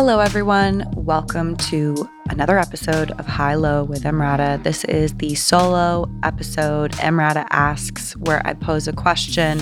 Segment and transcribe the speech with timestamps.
[0.00, 0.88] Hello, everyone.
[0.94, 4.62] Welcome to another episode of High Low with Emrata.
[4.62, 6.92] This is the solo episode.
[6.92, 9.60] Emrata asks, where I pose a question,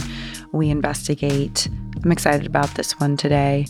[0.52, 1.68] we investigate.
[2.04, 3.64] I'm excited about this one today.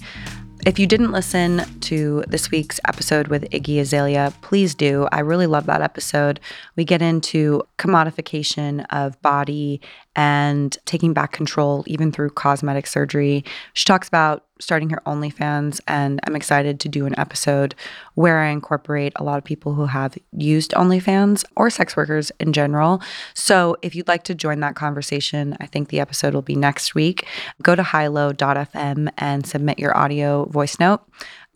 [0.67, 5.07] If you didn't listen to this week's episode with Iggy Azalea, please do.
[5.13, 6.41] I really love that episode.
[6.75, 9.81] We get into commodification of body
[10.17, 13.45] and taking back control, even through cosmetic surgery.
[13.75, 17.75] She talks about starting her OnlyFans, and I'm excited to do an episode
[18.15, 22.53] where I incorporate a lot of people who have used OnlyFans or sex workers in
[22.53, 23.03] general.
[23.35, 26.95] So if you'd like to join that conversation, I think the episode will be next
[26.95, 27.27] week.
[27.63, 31.03] Go to highlow.fm and submit your audio voice note.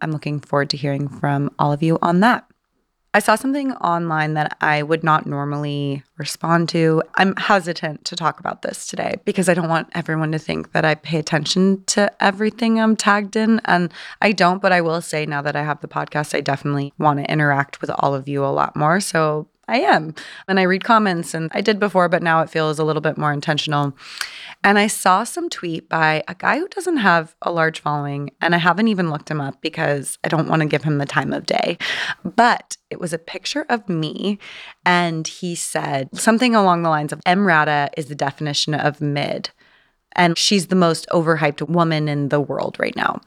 [0.00, 2.46] I'm looking forward to hearing from all of you on that.
[3.12, 7.02] I saw something online that I would not normally respond to.
[7.16, 10.84] I'm hesitant to talk about this today because I don't want everyone to think that
[10.84, 13.60] I pay attention to everything I'm tagged in.
[13.64, 16.92] And I don't, but I will say now that I have the podcast, I definitely
[16.98, 19.00] want to interact with all of you a lot more.
[19.00, 20.14] So I am.
[20.48, 23.16] And I read comments, and I did before, but now it feels a little bit
[23.16, 23.96] more intentional.
[24.62, 28.54] And I saw some tweet by a guy who doesn't have a large following, and
[28.54, 31.32] I haven't even looked him up because I don't want to give him the time
[31.32, 31.78] of day.
[32.24, 34.38] But it was a picture of me,
[34.84, 39.50] and he said something along the lines of Emrata is the definition of mid.
[40.12, 43.20] And she's the most overhyped woman in the world right now.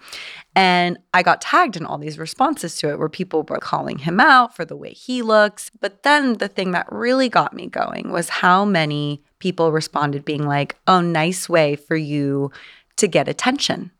[0.55, 4.19] And I got tagged in all these responses to it where people were calling him
[4.19, 5.71] out for the way he looks.
[5.79, 10.45] But then the thing that really got me going was how many people responded being
[10.45, 12.51] like, oh, nice way for you
[12.97, 13.91] to get attention.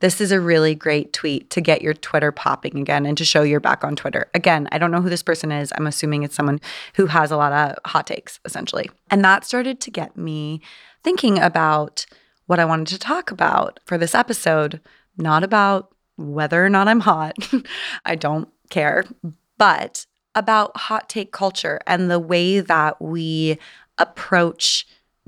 [0.00, 3.42] This is a really great tweet to get your Twitter popping again and to show
[3.42, 4.30] you're back on Twitter.
[4.32, 5.72] Again, I don't know who this person is.
[5.76, 6.60] I'm assuming it's someone
[6.94, 8.90] who has a lot of hot takes, essentially.
[9.10, 10.60] And that started to get me
[11.02, 12.06] thinking about
[12.48, 14.80] what I wanted to talk about for this episode,
[15.18, 17.36] not about whether or not I'm hot.
[18.04, 19.04] I don't care,
[19.58, 23.58] but about hot take culture and the way that we
[23.98, 24.86] approach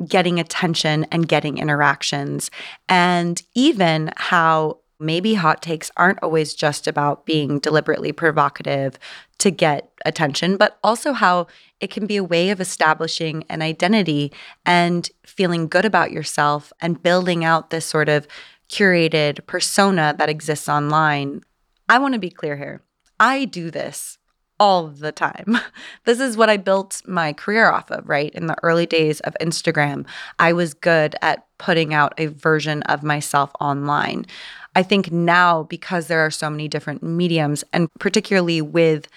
[0.09, 2.51] getting attention and getting interactions,
[2.89, 8.99] and even how maybe hot takes aren't always just about being deliberately provocative
[9.41, 11.47] to get attention, but also how
[11.81, 14.33] it can be a way of establishing an identity
[14.65, 18.27] and feeling good about yourself and building out this sort of
[18.69, 21.43] curated persona that exists online.
[21.89, 22.83] I want to be clear here.
[23.19, 24.19] I do this
[24.61, 25.59] all the time.
[26.05, 28.33] This is what I built my career off of, right?
[28.35, 30.07] In the early days of Instagram,
[30.39, 34.27] I was good at putting out a version of myself online.
[34.75, 39.09] I think now, because there are so many different mediums, and particularly with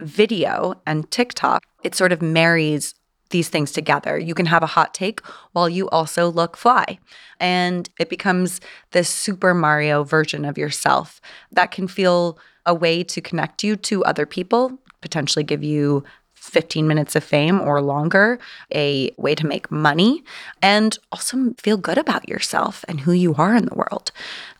[0.00, 2.94] video and TikTok, it sort of marries
[3.30, 4.18] these things together.
[4.18, 5.20] You can have a hot take
[5.52, 6.98] while you also look fly.
[7.40, 8.60] And it becomes
[8.92, 14.04] this Super Mario version of yourself that can feel a way to connect you to
[14.04, 16.04] other people, potentially give you
[16.34, 18.38] 15 minutes of fame or longer,
[18.72, 20.22] a way to make money,
[20.60, 24.12] and also feel good about yourself and who you are in the world.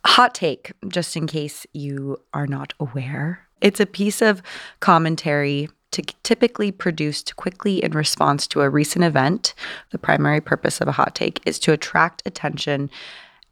[0.06, 4.42] Hot take, just in case you are not aware, it's a piece of
[4.78, 9.54] commentary to typically produced quickly in response to a recent event.
[9.90, 12.90] The primary purpose of a hot take is to attract attention.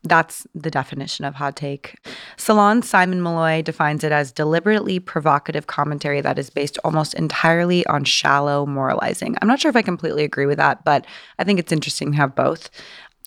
[0.03, 1.97] That's the definition of hot take.
[2.37, 8.05] Salon Simon Maloy defines it as deliberately provocative commentary that is based almost entirely on
[8.05, 9.37] shallow moralizing.
[9.41, 11.07] I'm not sure if I completely agree with that, but
[11.39, 12.69] I think it's interesting to have both.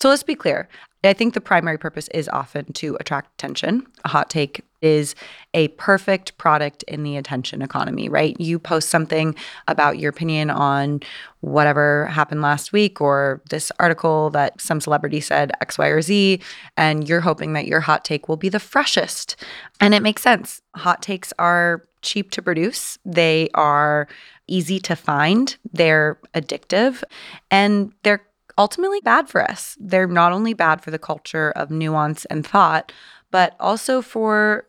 [0.00, 0.68] So let's be clear.
[1.06, 3.86] I think the primary purpose is often to attract attention.
[4.04, 5.14] A hot take is
[5.54, 8.38] a perfect product in the attention economy, right?
[8.38, 9.34] You post something
[9.68, 11.00] about your opinion on
[11.40, 16.40] whatever happened last week or this article that some celebrity said X, Y, or Z,
[16.76, 19.36] and you're hoping that your hot take will be the freshest.
[19.80, 20.60] And it makes sense.
[20.76, 24.06] Hot takes are cheap to produce, they are
[24.46, 27.02] easy to find, they're addictive,
[27.50, 28.22] and they're
[28.58, 29.76] ultimately bad for us.
[29.80, 32.92] They're not only bad for the culture of nuance and thought,
[33.30, 34.66] but also for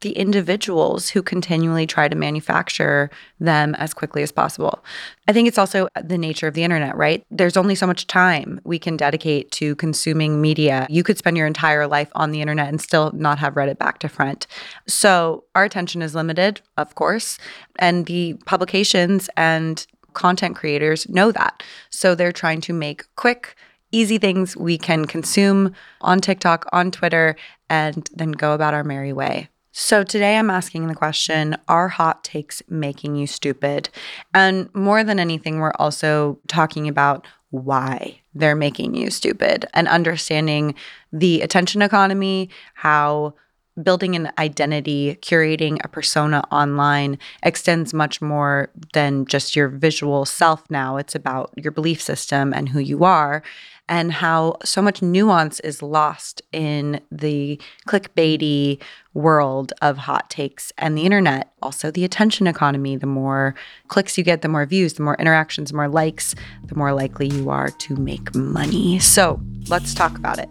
[0.00, 3.10] the individuals who continually try to manufacture
[3.40, 4.84] them as quickly as possible.
[5.26, 7.24] I think it's also the nature of the internet, right?
[7.30, 10.86] There's only so much time we can dedicate to consuming media.
[10.88, 13.78] You could spend your entire life on the internet and still not have read it
[13.78, 14.46] back to front.
[14.86, 17.38] So our attention is limited, of course,
[17.78, 19.84] and the publications and
[20.18, 21.62] content creators know that.
[21.88, 23.54] So they're trying to make quick,
[23.92, 27.36] easy things we can consume on TikTok, on Twitter,
[27.70, 29.48] and then go about our merry way.
[29.72, 33.88] So today I'm asking the question Are hot takes making you stupid?
[34.34, 40.74] And more than anything, we're also talking about why they're making you stupid and understanding
[41.12, 43.34] the attention economy, how
[43.82, 50.68] building an identity, curating a persona online extends much more than just your visual self
[50.70, 50.96] now.
[50.96, 53.42] It's about your belief system and who you are
[53.88, 58.80] and how so much nuance is lost in the clickbaity
[59.14, 61.52] world of hot takes and the internet.
[61.62, 62.96] Also, the attention economy.
[62.96, 63.54] The more
[63.88, 66.34] clicks you get, the more views, the more interactions, the more likes,
[66.66, 68.98] the more likely you are to make money.
[68.98, 70.48] So let's talk about it.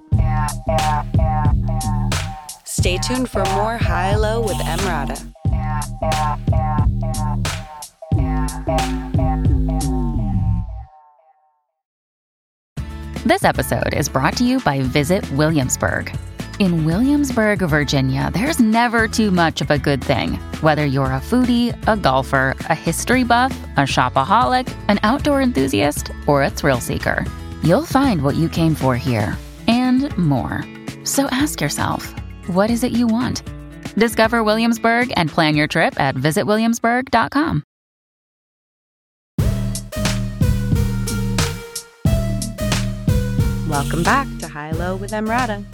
[2.79, 5.17] Stay tuned for more High Low with Emrata.
[13.25, 16.15] This episode is brought to you by Visit Williamsburg.
[16.59, 20.33] In Williamsburg, Virginia, there's never too much of a good thing.
[20.61, 26.43] Whether you're a foodie, a golfer, a history buff, a shopaholic, an outdoor enthusiast, or
[26.43, 27.25] a thrill seeker,
[27.63, 29.35] you'll find what you came for here
[29.67, 30.63] and more.
[31.03, 32.13] So ask yourself,
[32.47, 33.43] what is it you want?
[33.95, 37.63] Discover Williamsburg and plan your trip at visitwilliamsburg.com.
[43.69, 45.65] Welcome back to High Low with Emrata.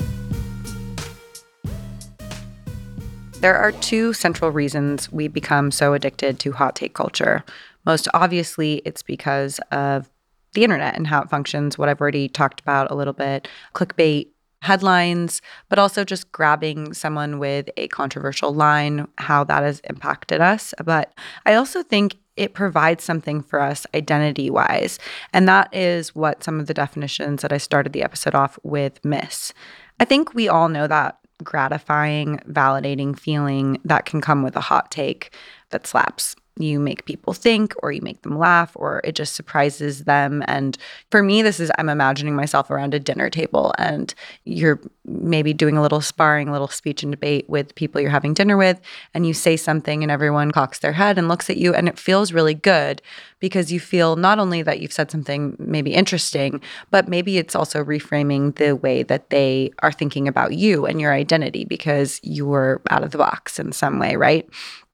[3.40, 7.44] There are two central reasons we become so addicted to hot take culture.
[7.86, 10.10] Most obviously, it's because of
[10.54, 14.28] the internet and how it functions, what I've already talked about a little bit clickbait,
[14.64, 20.74] headlines, but also just grabbing someone with a controversial line, how that has impacted us.
[20.84, 21.14] But
[21.46, 25.00] I also think it provides something for us identity wise.
[25.34, 29.04] And that is what some of the definitions that I started the episode off with
[29.04, 29.54] miss.
[30.00, 34.90] I think we all know that gratifying, validating feeling that can come with a hot
[34.92, 35.36] take
[35.72, 40.04] that slaps you make people think or you make them laugh or it just surprises
[40.04, 40.44] them.
[40.48, 40.78] And
[41.12, 44.14] for me this is i'm imagining myself around a dinner table and
[44.46, 48.34] you're maybe doing a little sparring a little speech and debate with people you're having
[48.34, 48.80] dinner with
[49.14, 52.00] and you say something and everyone cocks their head and looks at you and it
[52.00, 53.02] feels really good
[53.40, 57.84] because you feel not only that you've said something maybe interesting but maybe it's also
[57.84, 62.82] reframing the way that they are thinking about you and your identity because you were
[62.90, 64.50] out of the box in some way right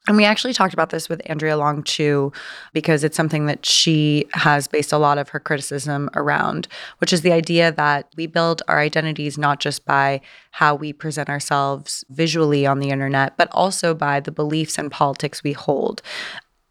[0.07, 2.31] and we actually talked about this with Andrea Long Chu
[2.73, 6.67] because it's something that she has based a lot of her criticism around,
[6.97, 11.29] which is the idea that we build our identities not just by how we present
[11.29, 16.01] ourselves visually on the internet, but also by the beliefs and politics we hold.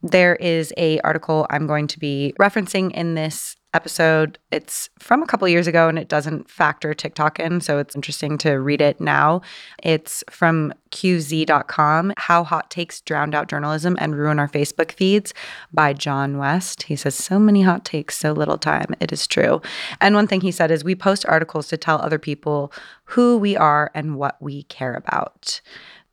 [0.02, 4.38] There is a article I'm going to be referencing in this episode.
[4.50, 8.38] It's from a couple years ago and it doesn't factor TikTok in, so it's interesting
[8.38, 9.42] to read it now.
[9.82, 15.34] It's from QZ.com How Hot Takes Drowned Out Journalism and Ruin Our Facebook Feeds
[15.72, 16.84] by John West.
[16.84, 18.94] He says, So many hot takes, so little time.
[19.00, 19.60] It is true.
[20.00, 22.72] And one thing he said is, We post articles to tell other people
[23.04, 25.60] who we are and what we care about.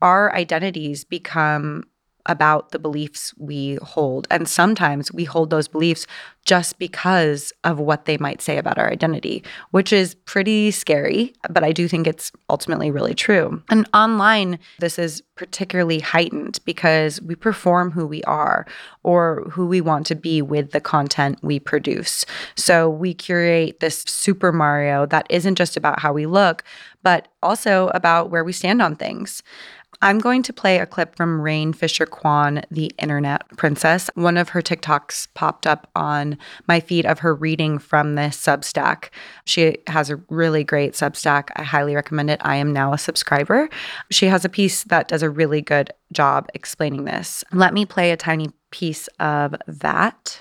[0.02, 1.86] Our identities become
[2.26, 4.28] about the beliefs we hold.
[4.32, 6.08] And sometimes we hold those beliefs
[6.46, 11.64] just because of what they might say about our identity, which is pretty scary, but
[11.64, 13.64] I do think it's ultimately really true.
[13.70, 18.66] And online, this is particularly heightened because we perform who we are
[19.04, 22.26] or who we want to be with the content we produce.
[22.56, 26.64] So we curate this Super Mario that isn't just about how we look,
[27.02, 29.44] but also about where we stand on things.
[30.02, 34.10] I'm going to play a clip from Rayne Fisher-Quann, the internet princess.
[34.16, 36.38] One of her TikToks popped up on
[36.68, 39.10] my feed of her reading from this Substack.
[39.46, 41.50] She has a really great Substack.
[41.56, 42.42] I highly recommend it.
[42.44, 43.70] I am now a subscriber.
[44.12, 47.44] She has a piece that does a really good job explaining this.
[47.52, 50.40] Let me play a tiny piece of that.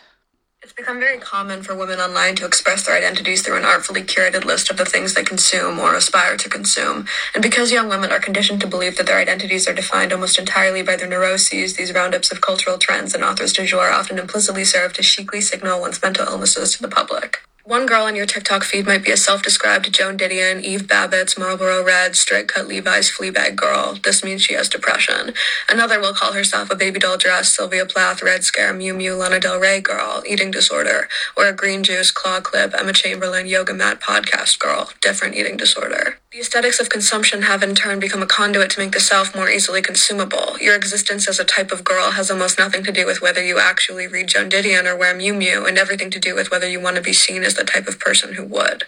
[0.64, 4.46] It's become very common for women online to express their identities through an artfully curated
[4.46, 7.06] list of the things they consume or aspire to consume.
[7.34, 10.80] And because young women are conditioned to believe that their identities are defined almost entirely
[10.80, 14.94] by their neuroses, these roundups of cultural trends and authors du jour often implicitly serve
[14.94, 17.42] to chicly signal one's mental illnesses to the public.
[17.66, 21.82] One girl on your TikTok feed might be a self-described Joan Didion, Eve Babitz Marlboro
[21.82, 23.98] Red, straight cut Levi's Fleabag girl.
[24.04, 25.32] This means she has depression.
[25.66, 29.40] Another will call herself a baby doll dress, Sylvia Plath, Red Scare, Mew Miu, Lana
[29.40, 33.98] Del Rey girl, eating disorder, or a green juice, claw clip, Emma Chamberlain, yoga mat
[33.98, 36.18] podcast girl, different eating disorder.
[36.34, 39.48] The aesthetics of consumption have in turn become a conduit to make the self more
[39.48, 40.58] easily consumable.
[40.60, 43.60] Your existence as a type of girl has almost nothing to do with whether you
[43.60, 46.80] actually read Joan Didion or wear Miu Miu, and everything to do with whether you
[46.80, 48.82] want to be seen as the type of person who would.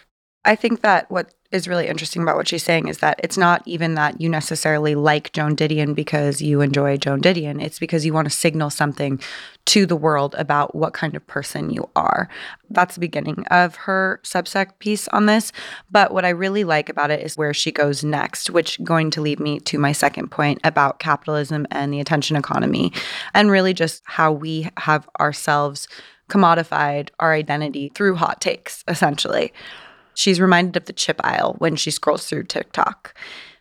[0.46, 3.62] I think that what is really interesting about what she's saying is that it's not
[3.66, 7.62] even that you necessarily like Joan Didion because you enjoy Joan Didion.
[7.62, 9.20] It's because you want to signal something
[9.66, 12.28] to the world about what kind of person you are.
[12.70, 15.52] That's the beginning of her Substack piece on this.
[15.90, 19.20] But what I really like about it is where she goes next, which going to
[19.20, 22.92] lead me to my second point about capitalism and the attention economy,
[23.34, 25.88] and really just how we have ourselves
[26.28, 29.52] commodified our identity through hot takes, essentially.
[30.16, 33.14] She's reminded of the chip aisle when she scrolls through TikTok.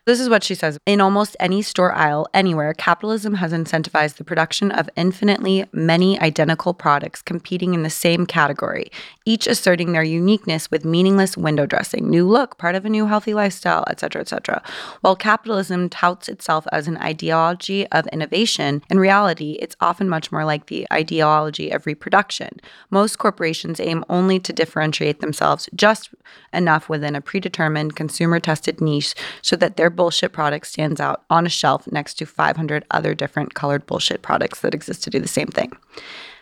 [0.06, 4.24] This is what she says In almost any store aisle, anywhere, capitalism has incentivized the
[4.24, 8.92] production of infinitely many identical products competing in the same category,
[9.24, 13.34] each asserting their uniqueness with meaningless window dressing, new look, part of a new healthy
[13.34, 14.62] lifestyle, etc., etc.
[15.00, 20.44] While capitalism touts itself as an ideology of innovation, in reality, it's often much more
[20.44, 22.60] like the ideology of reproduction.
[22.90, 26.10] Most corporations aim only to differentiate themselves just
[26.52, 31.46] enough within a predetermined consumer tested niche so that their bullshit product stands out on
[31.46, 35.28] a shelf next to 500 other different colored bullshit products that exist to do the
[35.28, 35.72] same thing.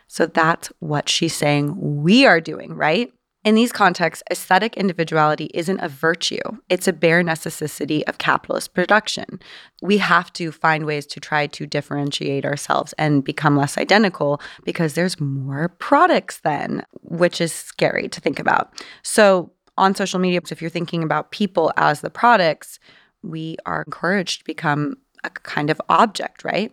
[0.09, 3.13] So that's what she's saying we are doing, right?
[3.45, 9.39] In these contexts, aesthetic individuality isn't a virtue, it's a bare necessity of capitalist production.
[9.83, 14.95] We have to find ways to try to differentiate ourselves and become less identical because
[14.95, 18.83] there's more products then, which is scary to think about.
[19.03, 22.79] So, on social media, if you're thinking about people as the products,
[23.25, 26.73] we are encouraged to become a kind of object, right?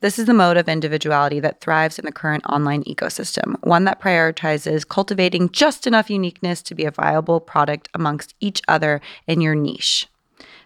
[0.00, 4.00] This is the mode of individuality that thrives in the current online ecosystem, one that
[4.00, 9.54] prioritizes cultivating just enough uniqueness to be a viable product amongst each other in your
[9.54, 10.08] niche.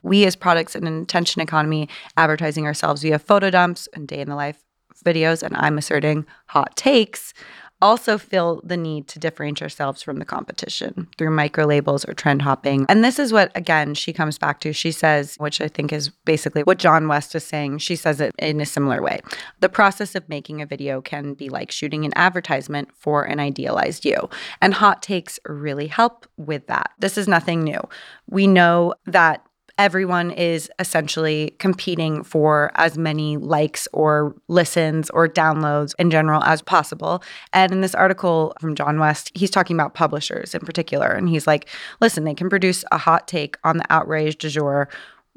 [0.02, 4.28] We, as products in an attention economy, advertising ourselves via photo dumps and day in
[4.28, 4.62] the life
[5.04, 7.35] videos, and I'm asserting hot takes,
[7.83, 12.42] also feel the need to differentiate ourselves from the competition through micro labels or trend
[12.42, 12.87] hopping.
[12.88, 14.73] And this is what, again, she comes back to.
[14.73, 17.78] She says, which I think is basically what John West is saying.
[17.78, 19.21] She says it in a similar way.
[19.61, 24.04] The process of making a video can be like shooting an advertisement for an idealized
[24.04, 24.28] you.
[24.61, 26.92] And hot takes really help with that.
[26.99, 27.80] This is nothing new.
[28.28, 29.45] We know that
[29.78, 36.62] everyone is essentially competing for as many likes or listens or downloads in general as
[36.62, 37.23] possible.
[37.52, 41.09] And in this article from John West, he's talking about publishers in particular.
[41.09, 41.68] And he's like,
[42.00, 44.88] listen, they can produce a hot take on the outrage du jour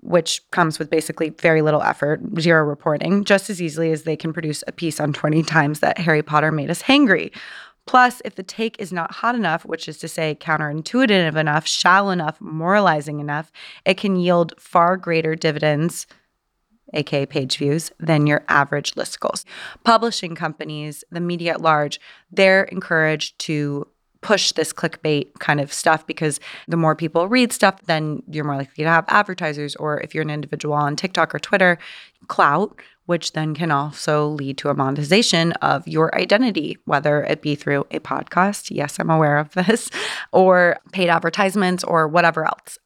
[0.01, 4.31] which comes with basically very little effort, zero reporting, just as easily as they can
[4.31, 7.35] produce a piece on 20 times that Harry Potter made us hangry.
[7.89, 12.11] Plus, if the take is not hot enough, which is to say counterintuitive enough, shallow
[12.11, 13.51] enough, moralizing enough,
[13.83, 16.05] it can yield far greater dividends,
[16.93, 19.43] aka page views, than your average listicles.
[19.83, 21.99] Publishing companies, the media at large,
[22.31, 23.87] they're encouraged to
[24.21, 28.57] push this clickbait kind of stuff because the more people read stuff, then you're more
[28.57, 29.75] likely to have advertisers.
[29.77, 31.79] Or if you're an individual on TikTok or Twitter,
[32.27, 32.79] clout,
[33.09, 37.81] which then can also lead to a monetization of your identity, whether it be through
[37.89, 38.69] a podcast.
[38.69, 39.89] Yes, I'm aware of this,
[40.31, 42.77] or paid advertisements or whatever else.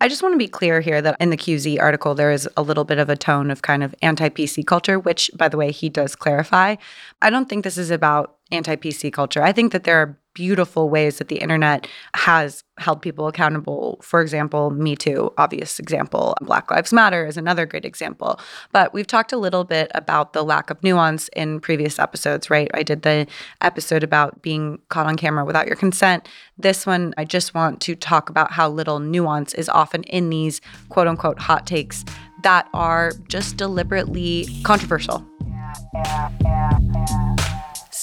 [0.00, 2.62] I just want to be clear here that in the QZ article, there is a
[2.62, 5.70] little bit of a tone of kind of anti PC culture, which, by the way,
[5.70, 6.76] he does clarify.
[7.20, 9.42] I don't think this is about anti PC culture.
[9.42, 13.98] I think that there are beautiful ways that the internet has held people accountable.
[14.02, 16.34] For example, Me Too, obvious example.
[16.40, 18.40] Black Lives Matter is another great example.
[18.72, 22.70] But we've talked a little bit about the lack of nuance in previous episodes, right?
[22.74, 23.26] I did the
[23.60, 26.28] episode about being caught on camera without your consent.
[26.58, 30.60] This one, I just want to talk about how little nuance is often in these
[30.88, 32.04] quote unquote hot takes
[32.42, 35.24] that are just deliberately controversial.
[35.46, 37.21] Yeah, yeah, yeah,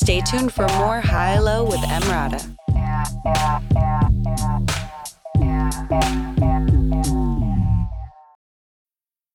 [0.10, 2.42] Stay tuned for more High Low with Emrata.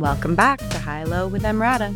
[0.00, 1.94] Welcome back to High Low with Emrata.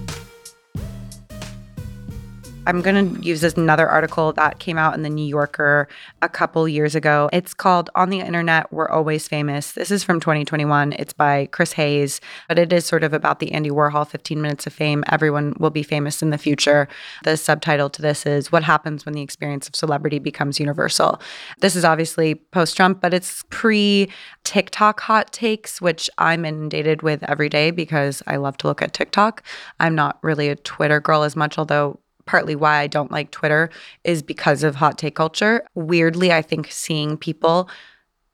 [2.67, 5.87] I'm going to use this another article that came out in the New Yorker
[6.23, 7.29] a couple years ago.
[7.31, 9.73] It's called On the Internet, We're Always Famous.
[9.73, 10.95] This is from 2021.
[10.95, 14.67] It's by Chris Hayes, but it is sort of about the Andy Warhol 15 Minutes
[14.67, 15.05] of Fame.
[15.11, 16.89] Everyone will be famous in the future.
[17.23, 21.21] The subtitle to this is What Happens When the Experience of Celebrity Becomes Universal.
[21.59, 24.09] This is obviously post Trump, but it's pre
[24.45, 28.95] TikTok hot takes, which I'm inundated with every day because I love to look at
[28.95, 29.43] TikTok.
[29.81, 33.71] I'm not really a Twitter girl as much, although partly why I don't like Twitter
[34.05, 35.65] is because of hot take culture.
[35.75, 37.69] Weirdly, I think seeing people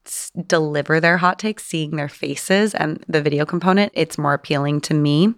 [0.07, 4.81] s- deliver their hot takes, seeing their faces and the video component, it's more appealing
[4.83, 5.35] to me.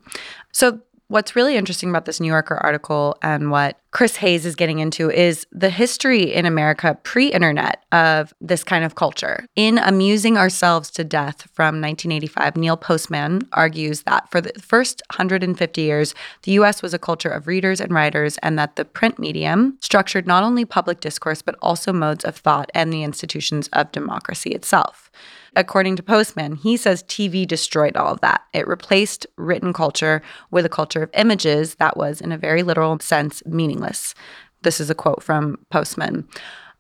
[0.53, 0.81] So
[1.13, 5.11] What's really interesting about this New Yorker article and what Chris Hayes is getting into
[5.11, 9.45] is the history in America pre internet of this kind of culture.
[9.55, 15.83] In Amusing Ourselves to Death from 1985, Neil Postman argues that for the first 150
[15.83, 16.15] years,
[16.45, 20.27] the US was a culture of readers and writers, and that the print medium structured
[20.27, 25.11] not only public discourse, but also modes of thought and the institutions of democracy itself.
[25.55, 28.43] According to Postman, he says TV destroyed all of that.
[28.55, 32.99] It replaced written culture with a culture of images that was, in a very literal
[33.01, 34.15] sense, meaningless.
[34.63, 36.27] This is a quote from Postman.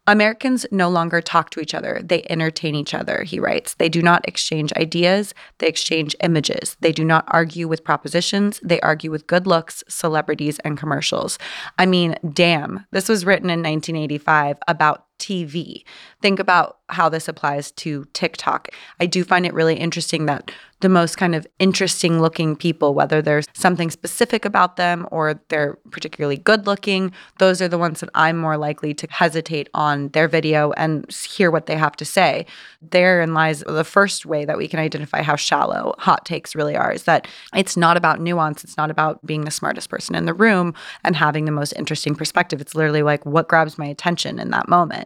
[0.08, 2.00] Americans no longer talk to each other.
[2.02, 3.74] They entertain each other, he writes.
[3.74, 6.76] They do not exchange ideas, they exchange images.
[6.80, 11.38] They do not argue with propositions, they argue with good looks, celebrities, and commercials.
[11.78, 15.84] I mean, damn, this was written in 1985 about TV.
[16.20, 18.68] Think about how this applies to TikTok.
[19.00, 20.50] I do find it really interesting that
[20.82, 25.78] the most kind of interesting looking people, whether there's something specific about them or they're
[25.92, 30.26] particularly good looking, those are the ones that I'm more likely to hesitate on their
[30.26, 32.46] video and hear what they have to say.
[32.82, 36.92] Therein lies the first way that we can identify how shallow hot takes really are
[36.92, 38.64] is that it's not about nuance.
[38.64, 40.74] It's not about being the smartest person in the room
[41.04, 42.60] and having the most interesting perspective.
[42.60, 45.01] It's literally like what grabs my attention in that moment.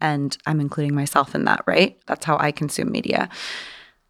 [0.00, 1.98] And I'm including myself in that, right?
[2.06, 3.28] That's how I consume media.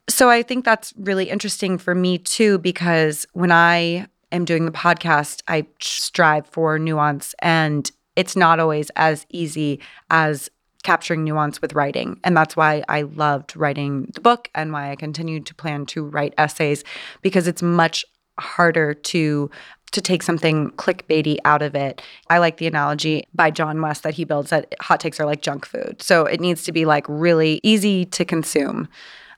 [0.09, 4.73] So I think that's really interesting for me too, because when I am doing the
[4.73, 10.51] podcast, I strive for nuance and it's not always as easy as
[10.83, 12.19] capturing nuance with writing.
[12.25, 16.05] And that's why I loved writing the book and why I continued to plan to
[16.05, 16.85] write essays
[17.23, 18.05] because it's much
[18.39, 19.51] harder to
[19.91, 22.03] to take something clickbaity out of it.
[22.29, 25.43] I like the analogy by John West that he builds that hot takes are like
[25.43, 26.01] junk food.
[26.01, 28.89] So it needs to be like really easy to consume.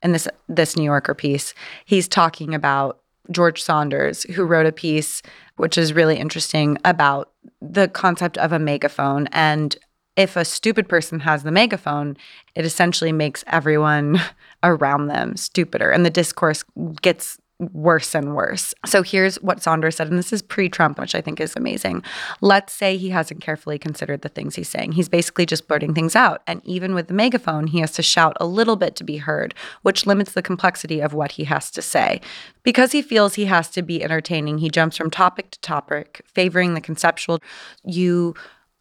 [0.02, 2.98] In this this New Yorker piece, he's talking about
[3.30, 5.22] George Saunders, who wrote a piece
[5.56, 9.76] which is really interesting about the concept of a megaphone and
[10.16, 12.16] if a stupid person has the megaphone,
[12.54, 14.20] it essentially makes everyone
[14.62, 16.64] around them stupider and the discourse
[17.00, 17.38] gets
[17.72, 18.74] worse and worse.
[18.86, 22.02] So here's what Saunders said, and this is pre Trump, which I think is amazing.
[22.40, 24.92] Let's say he hasn't carefully considered the things he's saying.
[24.92, 26.42] He's basically just blurting things out.
[26.46, 29.54] And even with the megaphone, he has to shout a little bit to be heard,
[29.82, 32.20] which limits the complexity of what he has to say.
[32.62, 36.74] Because he feels he has to be entertaining, he jumps from topic to topic, favoring
[36.74, 37.40] the conceptual.
[37.84, 38.34] You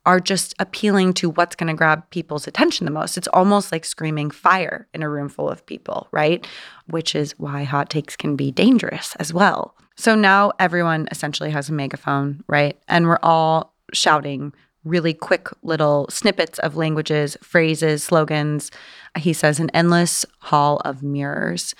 [0.05, 3.17] are just appealing to what's going to grab people's attention the most.
[3.17, 6.45] It's almost like screaming fire in a room full of people, right?
[6.87, 9.75] Which is why hot takes can be dangerous as well.
[9.95, 12.79] So now everyone essentially has a megaphone, right?
[12.87, 18.71] And we're all shouting really quick little snippets of languages, phrases, slogans.
[19.17, 21.75] He says an endless hall of mirrors.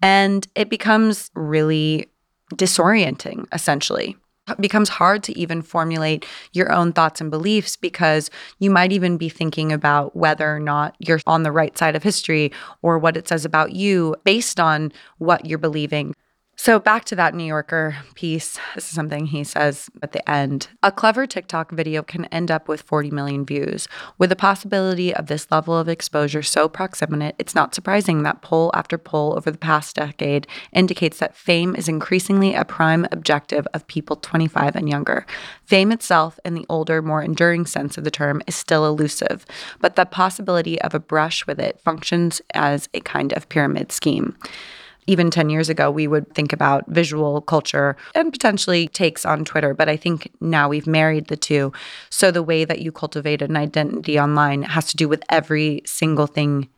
[0.00, 2.06] And it becomes really
[2.54, 4.16] disorienting, essentially
[4.58, 9.28] becomes hard to even formulate your own thoughts and beliefs because you might even be
[9.28, 13.28] thinking about whether or not you're on the right side of history or what it
[13.28, 16.14] says about you based on what you're believing.
[16.62, 18.58] So, back to that New Yorker piece.
[18.74, 20.68] This is something he says at the end.
[20.82, 23.88] A clever TikTok video can end up with 40 million views.
[24.18, 28.70] With the possibility of this level of exposure so proximate, it's not surprising that poll
[28.74, 33.86] after poll over the past decade indicates that fame is increasingly a prime objective of
[33.86, 35.24] people 25 and younger.
[35.64, 39.46] Fame itself, in the older, more enduring sense of the term, is still elusive,
[39.80, 44.36] but the possibility of a brush with it functions as a kind of pyramid scheme
[45.10, 49.74] even 10 years ago, we would think about visual culture and potentially takes on Twitter.
[49.74, 51.72] But I think now we've married the two.
[52.10, 56.28] So the way that you cultivate an identity online has to do with every single
[56.28, 56.68] thing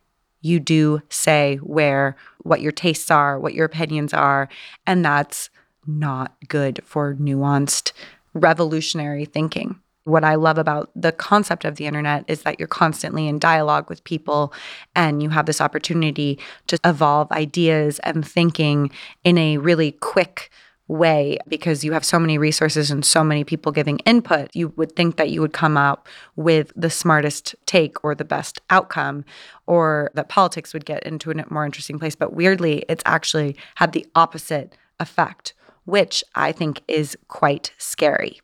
[0.41, 4.49] you do, say, where, what your tastes are, what your opinions are.
[4.87, 5.51] And that's
[5.85, 7.91] not good for nuanced,
[8.33, 9.79] revolutionary thinking.
[10.05, 13.89] What I love about the concept of the internet is that you're constantly in dialogue
[13.89, 14.53] with people
[14.95, 18.91] and you have this opportunity to evolve ideas and thinking
[19.23, 20.51] in a really quick
[20.87, 24.95] way because you have so many resources and so many people giving input, you would
[24.95, 29.23] think that you would come up with the smartest take or the best outcome,
[29.65, 32.15] or that politics would get into a more interesting place.
[32.15, 35.53] But weirdly, it's actually had the opposite effect,
[35.85, 38.41] which I think is quite scary.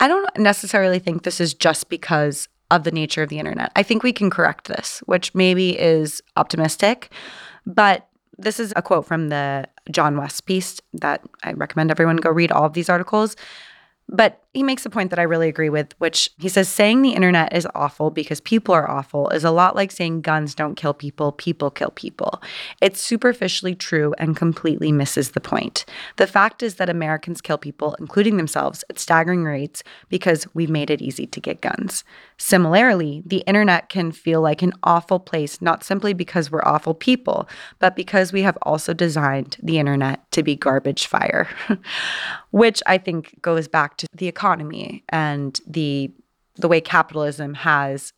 [0.00, 3.72] I don't necessarily think this is just because of the nature of the internet.
[3.76, 7.10] I think we can correct this, which maybe is optimistic,
[7.64, 12.30] but this is a quote from the John West piece that I recommend everyone go
[12.30, 13.36] read all of these articles.
[14.08, 17.12] But he makes a point that I really agree with, which he says saying the
[17.12, 20.94] internet is awful because people are awful is a lot like saying guns don't kill
[20.94, 22.40] people, people kill people.
[22.80, 25.84] It's superficially true and completely misses the point.
[26.16, 30.90] The fact is that Americans kill people, including themselves, at staggering rates because we've made
[30.90, 32.02] it easy to get guns.
[32.38, 37.48] Similarly, the internet can feel like an awful place not simply because we're awful people,
[37.78, 41.48] but because we have also designed the internet to be garbage fire,
[42.56, 46.10] which I think goes back to the economy and the
[46.54, 48.14] the way capitalism has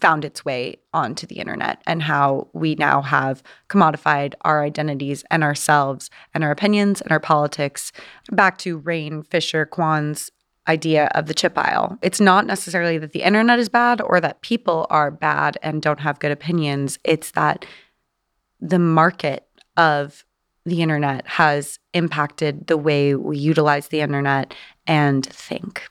[0.00, 5.44] found its way onto the internet and how we now have commodified our identities and
[5.44, 7.92] ourselves and our opinions and our politics
[8.32, 10.32] back to Rayne Fisher-Quann's
[10.66, 11.96] idea of the chip aisle.
[12.02, 16.00] It's not necessarily that the internet is bad or that people are bad and don't
[16.00, 16.98] have good opinions.
[17.04, 17.64] It's that
[18.60, 20.24] the market of
[20.64, 24.54] the internet has impacted the way we utilize the internet
[24.86, 25.88] and think.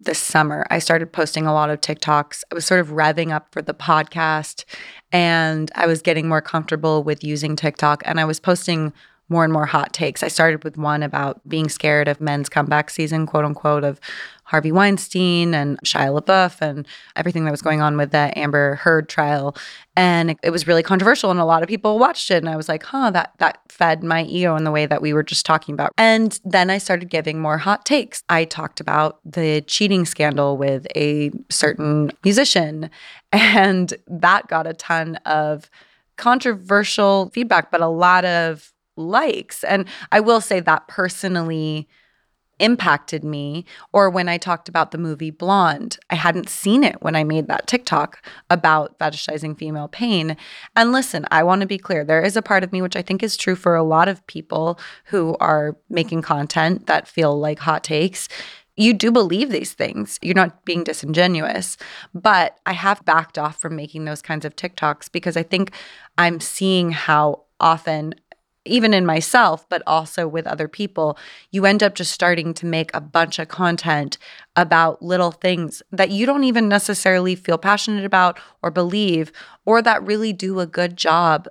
[0.00, 2.44] This summer, I started posting a lot of TikToks.
[2.50, 4.64] I was sort of revving up for the podcast
[5.10, 8.92] and I was getting more comfortable with using TikTok and I was posting
[9.28, 10.22] more and more hot takes.
[10.22, 14.00] I started with one about being scared of men's comeback season, quote unquote, of
[14.48, 19.06] Harvey Weinstein and Shia LaBeouf and everything that was going on with the Amber Heard
[19.08, 19.54] trial.
[19.94, 22.38] And it, it, was really controversial and a lot of people watched it.
[22.38, 25.12] And I was like, huh, that that fed my ego in the way that we
[25.12, 25.92] were just talking about.
[25.98, 28.22] And then I started giving more hot takes.
[28.30, 32.90] I talked about the cheating scandal with a certain musician.
[33.30, 35.68] And that got a ton of
[36.16, 39.64] controversial feedback, but a lot of likes.
[39.64, 41.88] And I will say that personally
[42.58, 43.64] impacted me.
[43.92, 47.46] Or when I talked about the movie Blonde, I hadn't seen it when I made
[47.48, 50.36] that TikTok about fetishizing female pain.
[50.76, 53.02] And listen, I want to be clear there is a part of me, which I
[53.02, 57.60] think is true for a lot of people who are making content that feel like
[57.60, 58.28] hot takes.
[58.76, 60.20] You do believe these things.
[60.22, 61.76] You're not being disingenuous.
[62.14, 65.72] But I have backed off from making those kinds of TikToks because I think
[66.16, 68.14] I'm seeing how often
[68.68, 71.18] even in myself, but also with other people,
[71.50, 74.18] you end up just starting to make a bunch of content
[74.56, 79.32] about little things that you don't even necessarily feel passionate about or believe,
[79.64, 81.48] or that really do a good job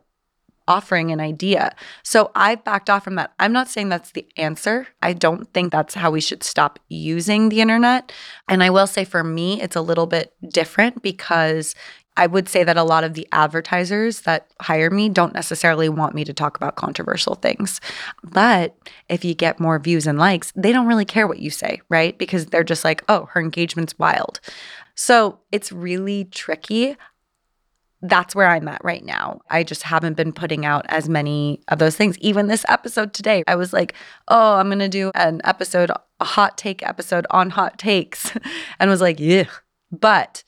[0.67, 1.73] offering an idea.
[2.03, 3.33] So I've backed off from that.
[3.39, 4.87] I'm not saying that's the answer.
[5.01, 8.11] I don't think that's how we should stop using the internet.
[8.49, 11.73] And I will say for me, it's a little bit different because
[12.17, 16.15] I would say that a lot of the advertisers that hire me don't necessarily want
[16.15, 17.79] me to talk about controversial things.
[18.23, 18.75] But
[19.07, 22.17] if you get more views and likes, they don't really care what you say, right?
[22.17, 24.39] Because they're just like, oh, her engagement's wild.
[24.95, 26.97] So it's really tricky.
[28.01, 29.41] That's where I'm at right now.
[29.51, 32.17] I just haven't been putting out as many of those things.
[32.17, 33.93] Even this episode today, I was like,
[34.27, 38.33] oh, I'm going to do an episode, a hot take episode on hot takes,
[38.79, 39.45] and was like, yeah.
[39.91, 40.43] But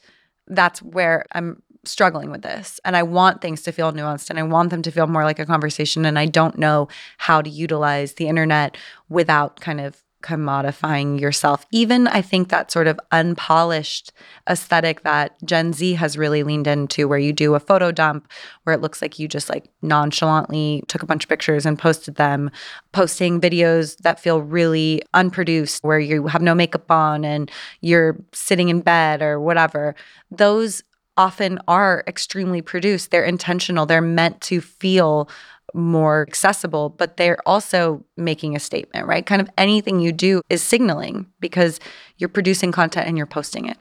[0.49, 2.79] that's where I'm struggling with this.
[2.83, 5.39] And I want things to feel nuanced and I want them to feel more like
[5.39, 6.05] a conversation.
[6.05, 11.65] And I don't know how to utilize the internet without kind of commodifying yourself.
[11.71, 14.11] Even I think that sort of unpolished
[14.49, 18.29] aesthetic that Gen Z has really leaned into, where you do a photo dump
[18.63, 22.15] where it looks like you just like nonchalantly took a bunch of pictures and posted
[22.15, 22.51] them,
[22.91, 27.51] posting videos that feel really unproduced, where you have no makeup on and
[27.81, 29.95] you're sitting in bed or whatever.
[30.31, 30.83] Those
[31.19, 33.11] often are extremely produced.
[33.11, 35.29] They're intentional, they're meant to feel
[35.73, 39.25] more accessible, but they're also making a statement, right?
[39.25, 41.79] Kind of anything you do is signaling because
[42.17, 43.77] you're producing content and you're posting it.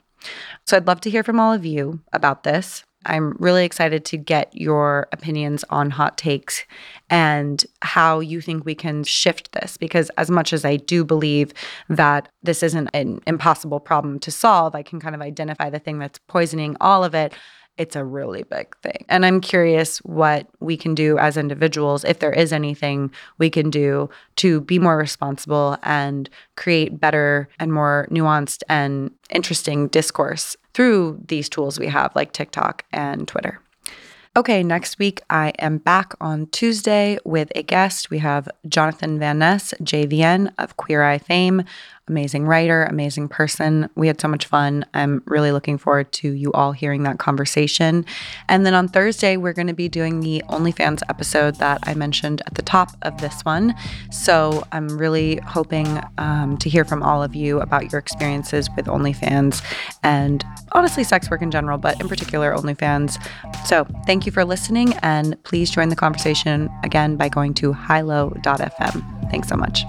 [0.67, 2.85] So I'd love to hear from all of you about this.
[3.07, 6.65] I'm really excited to get your opinions on hot takes
[7.09, 9.77] and how you think we can shift this.
[9.77, 11.53] Because, as much as I do believe
[11.89, 15.99] that this isn't an impossible problem to solve, I can kind of identify the thing
[15.99, 17.35] that's poisoning all of it
[17.79, 19.05] it's a really big thing.
[19.09, 23.71] And I'm curious what we can do as individuals, if there is anything we can
[23.71, 31.21] do to be more responsible and create better and more nuanced and interesting discourse through
[31.29, 33.61] these tools we have, like TikTok and Twitter.
[34.37, 38.11] Okay, next week I am back on Tuesday with a guest.
[38.11, 41.65] We have Jonathan Van Ness, JVN of Queer Eye fame
[42.09, 43.89] amazing writer, amazing person.
[43.95, 44.85] We had so much fun.
[44.95, 48.05] I'm really looking forward to you all hearing that conversation.
[48.49, 52.43] And then on Thursday, we're going to be doing the OnlyFans episode that I mentioned
[52.47, 53.75] at the top of this one.
[54.11, 58.87] So I'm really hoping um, to hear from all of you about your experiences with
[58.87, 59.63] OnlyFans
[60.03, 63.19] and honestly, sex work in general, but in particular, OnlyFans.
[63.67, 69.31] So thank you for listening, and please join the conversation again by going to highlow.fm.
[69.31, 69.85] Thanks so much.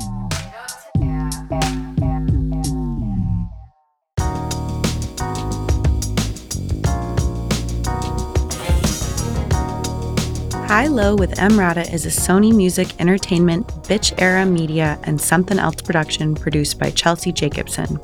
[10.70, 15.82] High Low with Emrata is a Sony Music Entertainment, Bitch Era Media, and Something Else
[15.82, 18.00] production produced by Chelsea Jacobson.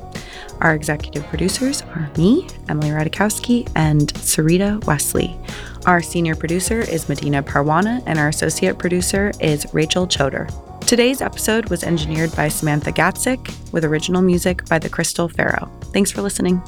[0.60, 5.38] Our executive producers are me, Emily Ratajkowski, and Sarita Wesley.
[5.86, 10.50] Our senior producer is Medina Parwana, and our associate producer is Rachel Choder.
[10.80, 15.70] Today's episode was engineered by Samantha Gatzik with original music by the Crystal Pharaoh.
[15.92, 16.60] Thanks for listening.